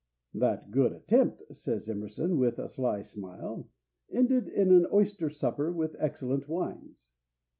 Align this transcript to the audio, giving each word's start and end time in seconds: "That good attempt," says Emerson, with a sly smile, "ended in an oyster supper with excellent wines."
"That 0.33 0.71
good 0.71 0.93
attempt," 0.93 1.43
says 1.55 1.87
Emerson, 1.87 2.39
with 2.39 2.57
a 2.57 2.67
sly 2.67 3.03
smile, 3.03 3.67
"ended 4.11 4.47
in 4.47 4.71
an 4.71 4.87
oyster 4.91 5.29
supper 5.29 5.71
with 5.71 5.95
excellent 5.99 6.49
wines." 6.49 7.09